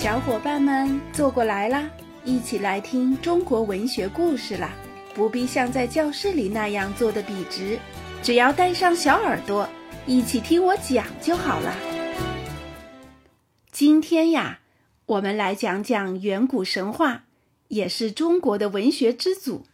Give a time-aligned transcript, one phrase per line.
[0.00, 1.86] 小伙伴们坐过来啦，
[2.24, 4.72] 一起来听中国文学故事啦！
[5.14, 7.78] 不必像在教室里那样坐得笔直，
[8.22, 9.68] 只要带上小耳朵，
[10.06, 11.76] 一起听我讲就好了。
[13.70, 14.60] 今天呀，
[15.04, 17.24] 我们来讲讲远古神话，
[17.68, 19.66] 也是中国的文学之祖。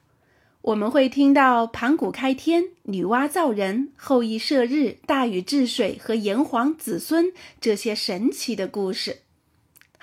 [0.61, 7.27] 我们会听到盘古开天、女娲造人、后羿射日、大禹治水和炎黄子孙
[7.61, 9.18] 这些神奇的故事。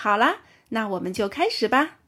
[0.03, 1.99] 好了，那我们就开始吧。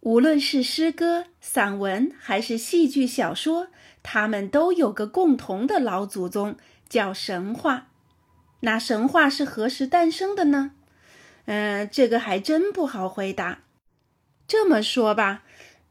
[0.00, 3.68] 无论是诗歌、散文还是戏剧、小说，
[4.02, 6.56] 它们都有个共同的老祖宗，
[6.88, 7.88] 叫神话。
[8.60, 10.70] 那神话是何时诞生的呢？
[11.44, 13.58] 嗯，这个还真不好回答。
[14.48, 15.42] 这么说吧。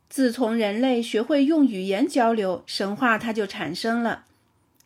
[0.09, 4.25] 自从人类学会用语言交流，神话它就产生了。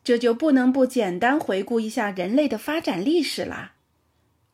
[0.04, 3.72] 这就不能不简单回顾一下人类的发展历史啦。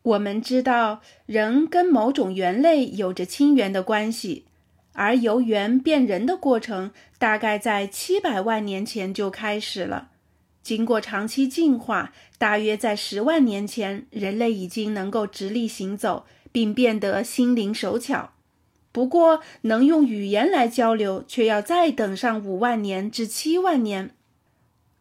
[0.02, 4.46] 我们知道，人跟某种猿类有着亲缘的关系，
[4.94, 10.08] 而由猿变人的过程大概在七百万年前就开始了。
[10.62, 18.30] 经过长期进化，大约在十万年前，人类已经能够直立行走，并变得心灵手巧。
[18.92, 24.10] 不过，能用语言来交流，却要再等上五万年至七万年。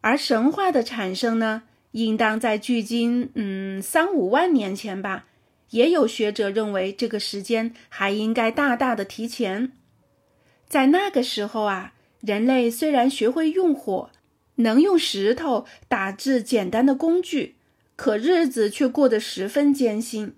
[0.00, 1.62] 而神话的产生呢，
[1.92, 5.26] 应当在距今嗯三五万年前吧。
[5.70, 9.72] 也有学者认为，这个时间还应该大大的提前。
[10.68, 14.10] 在那个时候啊，人类虽然学会用火，
[14.56, 17.56] 能用石头打制简单的工具，
[17.96, 20.34] 可日子却过得十分艰辛。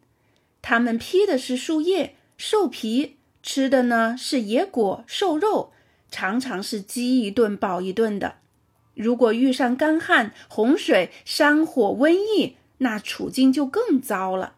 [0.62, 3.16] 他们劈的是树叶、兽皮。
[3.42, 5.70] 吃的呢是野果、兽肉，
[6.10, 8.36] 常常是饥一顿饱一顿的。
[8.94, 14.54] 如果遇上干旱、洪水、山火、瘟疫，那处境就更糟了。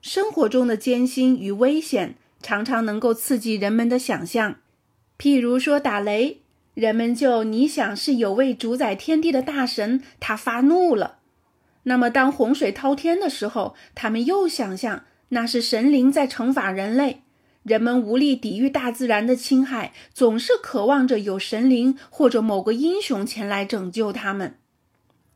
[0.00, 4.56] 生活中的艰辛与危险，常常能够刺激人们的想象。
[5.18, 6.40] 譬如说打雷，
[6.74, 11.18] 人们就你想是有位主宰天地的大神，他发怒了。
[11.84, 17.22] 那么当洪水滔天的时候，他们又想象那是神灵在惩罚人类。
[17.62, 24.56] 人们无力抵御大自然的侵害，总是渴望着有神灵或者某个英雄前来拯救他们。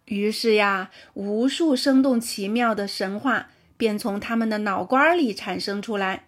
[0.07, 6.25] 于是呀，无数生动奇妙的神话便从他们的脑瓜里产生出来。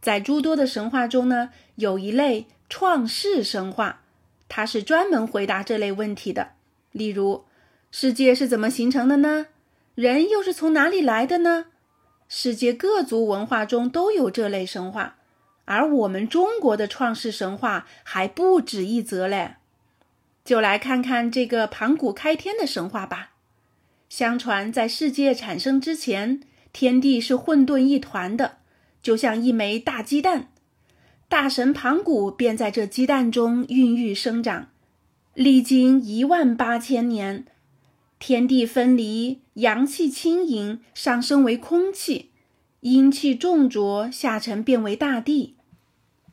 [0.00, 4.02] 在诸多的神话中呢，有一类创世神话，
[4.48, 6.50] 它是专门回答这类问题的。
[6.92, 7.44] 例如，
[7.90, 9.46] 世界是怎么形成的呢？
[9.96, 11.66] 人又是从哪里来的呢？
[12.28, 15.15] 世界各族文化中都有这类神话，
[15.66, 19.56] 而我们中国的创世神话还不止一则嘞。
[20.44, 23.32] 就来看看这个盘古开天的神话吧。
[24.08, 26.40] 相传，在世界产生之前，
[26.72, 28.58] 天地是混沌一团的，
[29.02, 30.48] 就像一枚大鸡蛋。
[31.28, 34.68] 大神盘古便在这鸡蛋中孕育生长，
[35.34, 37.46] 历经一万八千年。
[38.20, 42.30] 天地分离，阳气轻盈，上升为空气；
[42.80, 45.55] 阴气重浊，下沉变为大地。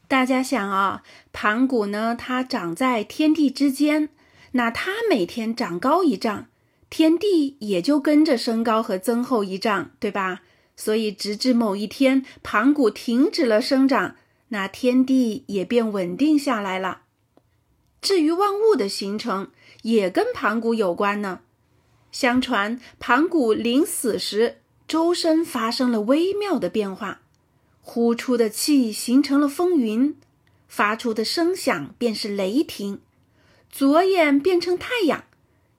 [0.07, 4.09] 大家想啊，盘古呢，它长在天地之间，
[4.51, 6.47] 那它每天长高一丈，
[6.89, 10.41] 天地也就跟着升高和增厚一丈，对吧？
[10.75, 14.15] 所以，直至某一天，盘古停止了生长，
[14.49, 17.01] 那天地也便稳定下来了。
[18.01, 19.49] 至于万物的形成，
[19.81, 21.39] 也跟盘古有关呢。
[22.11, 27.21] 相传，盘古临死时，周身发生了微妙的变化，
[27.85, 30.15] 呼出的气形成了风云，
[30.67, 32.99] 发出的声响便是雷霆，
[33.69, 35.25] 左眼变成太阳，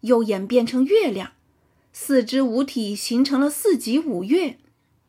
[0.03, 1.33] 右眼变成月亮，
[1.93, 4.59] 四肢五体形成了四极五岳，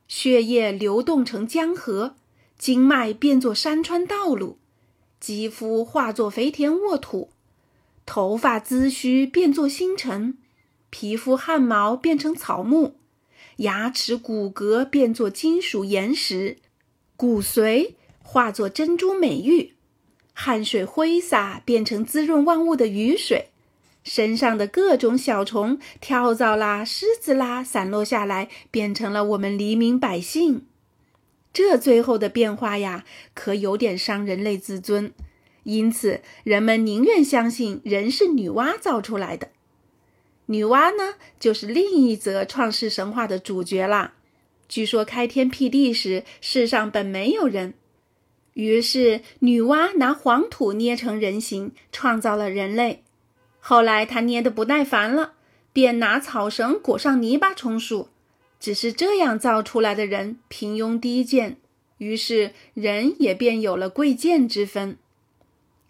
[0.08, 2.16] 血液流动成江河，
[2.58, 4.58] 经脉变作山川道路，
[5.20, 7.30] 肌肤化作肥田沃土，
[8.06, 10.38] 头发髭须变作星辰。
[10.90, 12.96] 皮肤汗毛变成草木，
[13.58, 16.58] 牙齿骨骼变作金属岩石，
[17.18, 19.74] 骨髓化作珍珠美玉，
[20.34, 23.50] 汗水挥洒变成滋润万物的雨水，
[24.04, 30.66] 身上的各种小虫跳蚤啦、虱子啦散落下来，变成了我们黎民百姓。
[31.54, 35.14] 这最后的变化呀，可有点伤人类自尊，
[35.64, 39.50] 因此人们宁愿相信人是女娲造出来的。
[40.48, 44.16] 女娲呢，就是另一则创世神话的主角啦。
[44.76, 47.76] 据说开天辟地时，世上本没有人，
[48.56, 53.02] 于是女娲拿黄土捏成人形，创造了人类。
[53.62, 55.36] 后来她捏得不耐烦了，
[55.72, 58.10] 便拿草绳裹上泥巴充数，
[58.60, 61.56] 只是这样造出来的人平庸低贱，
[62.00, 64.98] 于是人也便有了贵贱之分。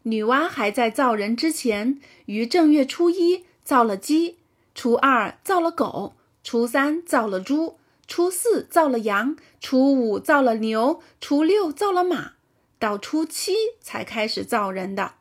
[0.03, 4.35] 女娲还在造人之前，于正月初一造了鸡，
[4.75, 12.33] 初二造了狗，初三造了猪，初四造了羊，初五造了牛，初六造了马，
[12.77, 15.13] 到初七才开始造人的。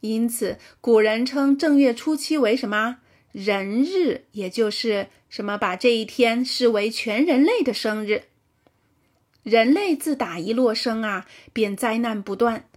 [0.00, 2.98] 因此，古人称正月初七为什么
[3.32, 4.26] 人日？
[4.32, 8.24] 也就是什么把这一天视为全人类的生日。
[9.42, 12.68] 人类自打一落生啊，便灾难不断。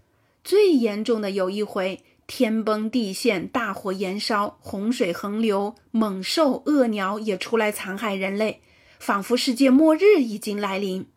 [0.44, 8.62] 最严重的有一回，天崩地陷，大火燃烧，洪水横流，猛兽恶鸟也出来残害人类，
[9.01, 11.07] 仿佛世界末日已经来临。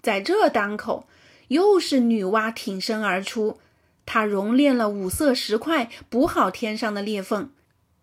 [0.00, 1.08] 在这当口，
[1.48, 3.58] 又是女娲挺身而出，
[4.06, 7.50] 她熔炼了五色石块，补好天上的裂缝，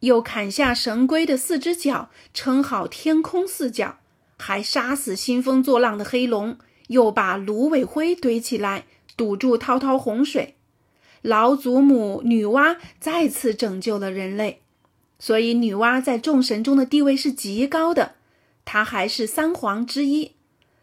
[0.02, 4.00] 又砍下神龟的四只脚，撑好天空四角，
[4.38, 6.58] 还杀死兴风作浪的黑龙，
[6.88, 8.84] 又把芦苇灰堆起来。
[9.18, 10.56] 堵住滔滔洪水，
[11.22, 14.60] 老祖母女娲再次拯救了人类，
[15.18, 18.16] 所以女娲在众神中的地位是极高的。
[18.66, 20.34] 他还是三皇之一。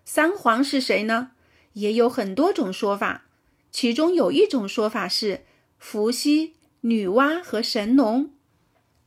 [0.05, 1.33] 三皇是谁呢？
[1.75, 3.25] 也有很多种说法，
[3.71, 5.43] 其中有一种说法是
[5.79, 8.31] 伏羲、女娲和神农。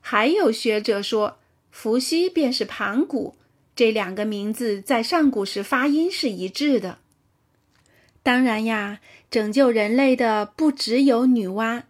[0.02, 1.38] 还有学者说，
[1.72, 3.36] 伏羲便是盘古，
[3.76, 7.00] 这两个名字在上古时发音是一致的。
[8.24, 9.00] 当然呀，
[9.30, 11.84] 拯救人类的不只有女娲，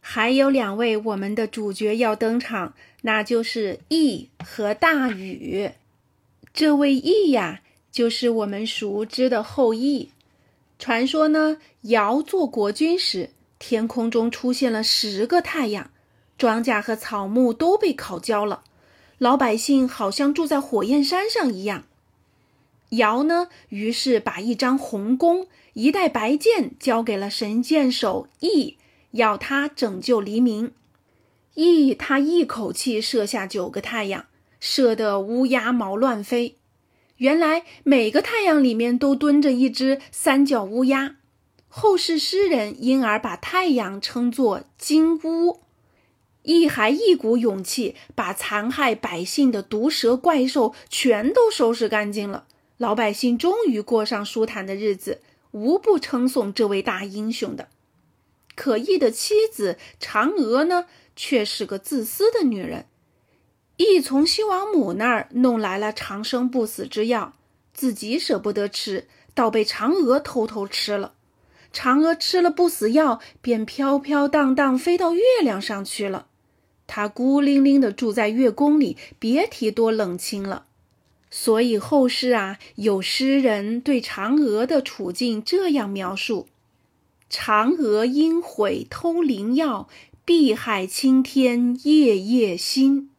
[0.00, 5.70] 还有两位我们的主角要登场，那就是羿和大禹。
[6.58, 7.60] 这位羿呀，
[7.92, 10.10] 就是我们熟知的后羿。
[10.76, 15.92] 传说呢，尧做国君时，天空中出现了十个太阳，
[16.36, 18.64] 庄稼和草木都被烤焦了，
[19.18, 21.84] 老百姓好像住在火焰山上一样。
[22.88, 25.46] 尧呢，于是把一张红弓。
[25.74, 28.76] 一袋白箭交给了神箭手羿，
[29.12, 30.72] 要他拯救黎民。
[31.54, 34.26] 羿他一口气射下九个太阳，
[34.60, 36.56] 射得乌鸦毛乱飞。
[37.16, 41.16] 原来每个太阳里面都蹲着一只三角乌鸦，
[41.68, 45.60] 后世诗人因而把太阳称作金乌。
[46.42, 52.46] 羿还一股勇气，把残害百姓的毒蛇怪兽全都收拾干净了，
[52.76, 55.20] 老百姓终于过上舒坦的日子。
[55.50, 57.68] 无不称颂这位大英雄的，
[58.54, 60.84] 可羿的妻子嫦娥呢，
[61.16, 62.84] 却是个自私的女人。
[63.78, 67.34] 羿从西王母那儿弄来了长生不死之药，
[67.72, 71.14] 自己舍不得吃，倒被嫦娥偷偷吃了。
[71.72, 76.26] 嫦娥吃了不死药，便飘飘荡荡飞到月亮上去了。
[76.88, 80.64] 她孤零零的住在月宫里，别提多冷清了。
[81.30, 86.48] 所以后世啊，有诗人对嫦娥的处境这样描述
[87.30, 89.88] ：“嫦娥因悔偷灵药，
[90.24, 93.10] 碧海青天夜夜心。”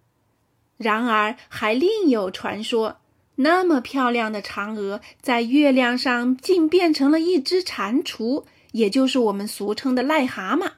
[0.79, 2.97] 然而还另有传说，
[3.35, 10.71] 那么漂亮的嫦娥在月亮上竟变成了一只蟾蜍，也就是我们俗称的癞蛤蟆。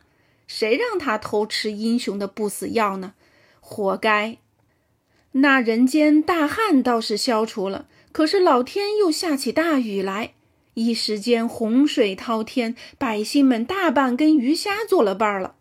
[0.48, 3.14] 谁让她偷吃英雄的不死药呢？
[3.60, 4.38] 活该！
[5.34, 10.34] 那人间大旱倒是消除了，可是老天又下起大雨来，
[10.74, 15.56] 一时间洪水滔天，百姓们大半跟鱼虾做了伴儿了。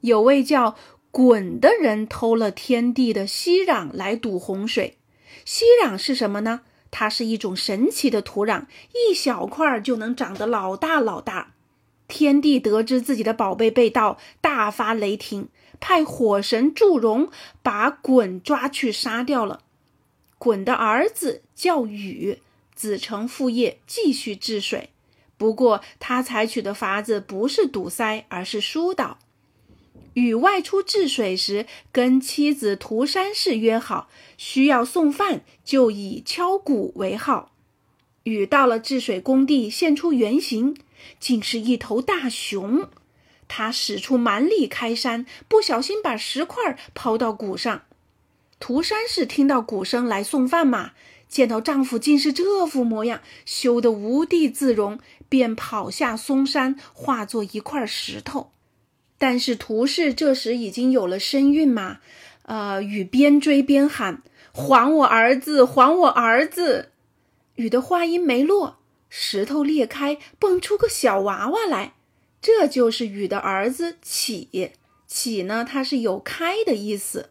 [0.00, 0.76] 有位叫
[1.14, 4.96] 鲧的人偷了天地的息壤来堵洪水。
[5.44, 6.62] 息壤是什么呢？
[6.90, 11.52] 它是一种神奇的土壤，一小块就能长得老大老大。
[12.08, 15.48] 天帝得知自己的宝贝被盗，大发雷霆。
[15.78, 17.30] 派火神祝融
[17.62, 19.60] 把鲧抓去杀掉了。
[20.40, 22.40] 鲧的儿子叫禹，
[22.74, 24.90] 子承父业，继续治水。
[25.36, 29.18] 不过他采取的法子不是堵塞，而是疏导。
[30.14, 37.52] 禹外出治水时，跟妻子涂山氏约好，需要送饭就以敲鼓为号。
[38.22, 40.76] 禹到了治水工地，现出原形，
[41.20, 42.88] 竟是一头大熊。
[43.46, 47.82] 他使出蛮力开山，不小心把石块抛到鼓上。
[48.58, 50.92] 涂山氏听到鼓声来送饭嘛，
[51.28, 58.53] 见到丈夫竟是这副模样，羞得无地自容，便跑下嵩山，化作一块石头。
[59.24, 62.00] 但是涂氏这时已经有了身孕嘛，
[62.42, 66.90] 呃，禹边追边喊：“还我儿子，还我儿子！”
[67.56, 68.76] 禹的话音没落，
[69.08, 71.94] 石头裂开，蹦出个小娃娃来。
[72.42, 74.72] 这就是禹的儿子启，
[75.06, 77.30] 启呢，它是有开的意思。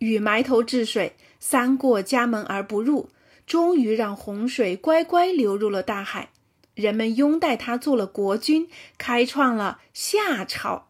[0.00, 3.08] 禹埋头治水，三过家门而不入，
[3.46, 6.30] 终于让洪水乖乖流入了大海，
[6.74, 10.87] 人们拥戴他做了国君，开创了夏朝。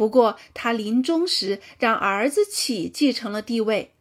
[0.00, 3.92] 不过，他临终时让儿子启继承了帝位，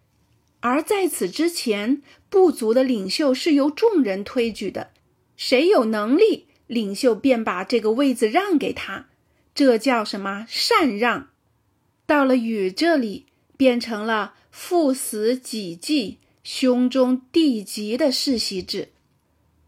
[0.61, 4.91] 而在此之前，部族的领袖是由众人推举的，
[5.35, 9.09] 谁有能力，领袖便把这个位子让给他，
[9.53, 11.27] 这叫什么禅让？
[12.05, 13.25] 到了禹这里，
[13.57, 16.19] 变成了父死己继。
[16.41, 18.93] 兄终弟及的世袭制，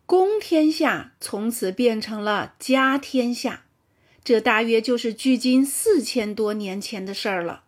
[0.05, 3.65] 公天下从此变成了家天下，
[4.24, 7.63] 这大约就是距今四千多年前的事儿了。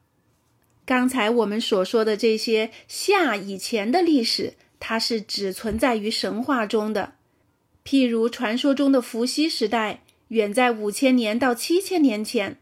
[0.85, 7.13] 刚才我们所说的这些夏以前的历史，它是只存在于神话中的，
[7.85, 12.59] 譬如传说中的伏羲时代，远在五千年到七千年前，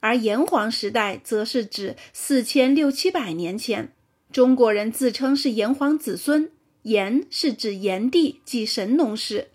[0.00, 3.92] 而炎黄时代则是指四千六七百年前。
[4.30, 6.50] 中国人自称是炎黄子孙，
[6.82, 9.46] 炎是指炎帝，即神农氏；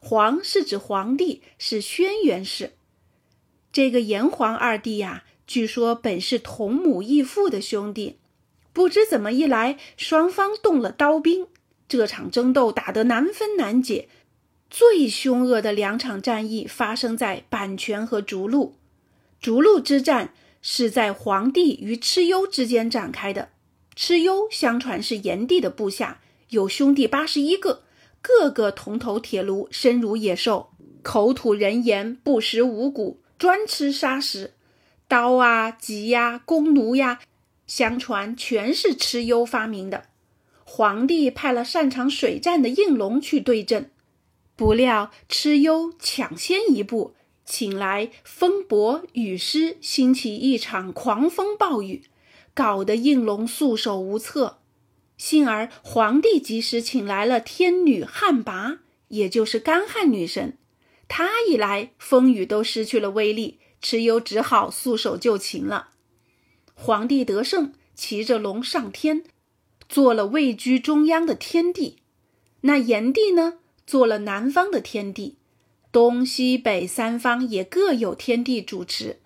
[0.00, 2.72] 黄是指黄帝，是轩辕氏。
[3.76, 8.16] 这个炎黄二帝呀，据说本是同母异父的兄弟，
[8.72, 11.46] 不知怎么一来，双方动了刀兵，
[11.86, 14.08] 这场争斗打得难分难解。
[14.70, 18.76] 最凶恶的两场战役发生在阪泉和逐鹿。
[19.42, 23.50] 逐鹿之战是在黄帝与蚩尤之间展开的。
[23.94, 27.82] 蚩尤相传是炎帝的部下，有兄弟八十一个，
[28.22, 30.70] 个个铜头铁炉，身如野兽，
[31.02, 34.52] 口吐人言，不食五谷，专吃沙石，
[35.06, 37.20] 刀啊、戟呀、弓弩呀，
[37.66, 40.04] 相传全是蚩尤发明的。
[40.64, 43.90] 皇帝派了擅长水战的应龙去对阵，
[44.56, 47.14] 不料蚩尤抢先一步，
[47.44, 52.04] 请来风伯、雨师，兴起一场狂风暴雨。
[52.54, 54.56] 搞得应龙束手无策，
[55.18, 58.78] 幸而皇帝及时请来了天女旱魃，
[59.08, 60.56] 也就是干旱女神。
[61.08, 65.90] 他一来，风雨都失去了威力，蚩尤只好束手就擒了。
[66.74, 69.24] 皇帝得胜，骑着龙上天，
[69.88, 71.98] 做了位居中央的天帝。
[72.62, 75.36] 那炎帝呢，做了南方的天帝，
[75.92, 79.20] 东西北三方也各有天帝主持。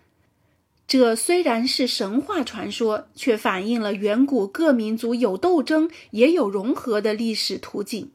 [0.87, 8.11] 这虽然是神话传说，却反映了远古各民族有斗争也有融合的历史图景。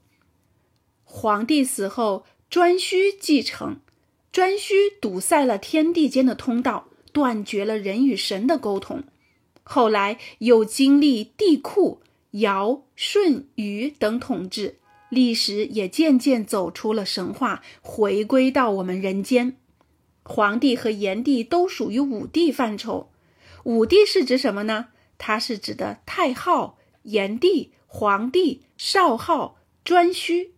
[1.03, 2.25] 皇帝死后，
[2.56, 3.82] 颛顼继承，
[4.32, 9.04] 颛顼堵塞了天地间的通道，断绝了人与神的沟通。
[9.64, 11.98] 后来又经历帝喾、
[12.32, 14.78] 尧、舜、禹等统治，
[15.10, 19.58] 历史也渐渐走出了神话，回归到我们人间。
[20.24, 23.12] 黄帝和炎帝都属于武帝范畴。
[23.66, 24.88] 武帝是指什么呢？
[25.18, 30.52] 它是指的太昊、炎帝、黄帝、少昊、颛顼，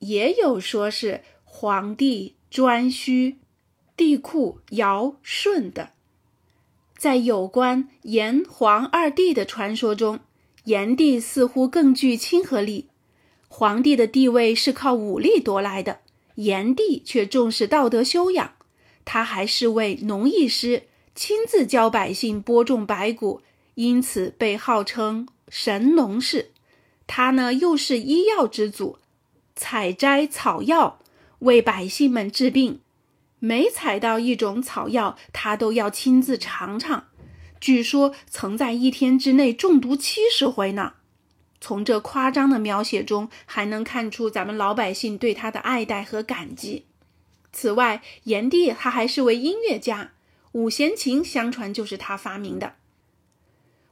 [0.00, 1.22] 也有说是
[1.56, 3.36] 黄帝、颛顼、
[3.96, 5.90] 帝喾、尧、舜的。
[6.98, 10.18] 在有关炎黄二帝的传说中，
[10.64, 12.88] 炎帝似乎更具亲和力。
[13.46, 16.00] 皇帝的地位是靠武力夺来的，
[16.34, 18.54] 炎帝却重视道德修养。
[19.04, 23.42] 他还是位农艺师，亲自教百姓播种白谷，
[23.76, 26.50] 因此被号称神农氏。
[27.06, 28.98] 他呢，又是医药之祖，
[29.54, 30.98] 采摘草药
[31.44, 32.80] 为百姓们治病。
[33.38, 37.08] 每采到一种草药，他都要亲自尝尝。
[37.60, 40.94] 据说曾在一天之内中毒七十回呢。
[41.60, 46.86] 从这夸张的描写中，还能看出咱们老百姓对他的爱戴和感激。
[47.52, 50.12] 此外，炎帝他还是位音乐家，
[50.52, 52.74] 五弦琴相传就是他发明的。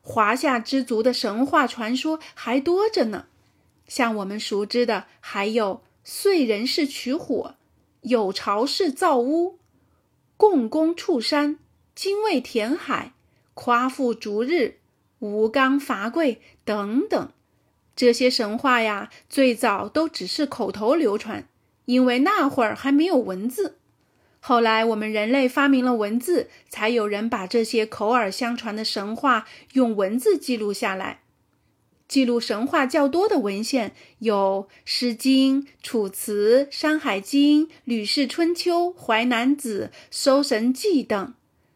[0.01, 3.27] 华夏之族的神话传说还多着呢，
[3.87, 7.55] 像我们熟知的，还有燧人氏取火、
[8.03, 9.59] 有巢氏造屋、
[10.37, 11.59] 共工触山、
[11.95, 13.13] 精卫填海、
[13.55, 14.79] 夸父逐日、
[15.21, 17.33] 吴刚伐桂等等。
[17.95, 21.47] 这些神话呀，最早都只是口头流传。
[21.85, 23.77] 因为那会儿还没有文字，
[24.39, 31.22] 后来我们人类发明了文字，才有人把这些口耳相传的神话用文字记录下来。
[32.13, 41.33] 记录神话较多的文献有《诗经》《楚辞》《山海经》《吕氏春秋》《淮南子》《搜神记》等。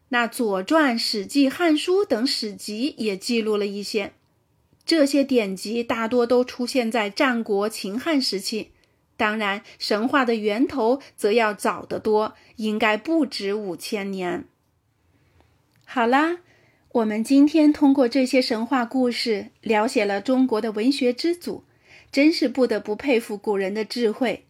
[0.09, 4.13] 那《左传》《史记》《汉书》等史籍也记录了一些。
[4.85, 8.69] 这些典籍大多都出现在战国、秦汉时期。
[9.17, 14.45] 当然，神话的源头则要早得多，应该不止五千年。
[15.83, 16.37] 好啦，
[16.93, 21.65] 我们今天通过这些神话故事，了解了中国的文学之祖，
[22.11, 24.45] 真是不得不佩服古人的智慧。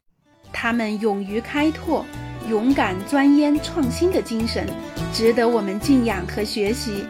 [0.53, 2.05] 他们勇于开拓、
[2.47, 4.67] 勇敢钻研创新的精神，
[5.11, 7.03] 值得我们敬仰和学习。